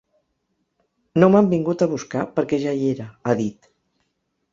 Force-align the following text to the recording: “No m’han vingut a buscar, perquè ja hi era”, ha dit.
“No 1.19 1.29
m’han 1.33 1.49
vingut 1.51 1.83
a 1.85 1.87
buscar, 1.91 2.23
perquè 2.39 2.59
ja 2.65 2.73
hi 2.79 2.89
era”, 2.95 3.07
ha 3.33 3.37
dit. 3.43 3.69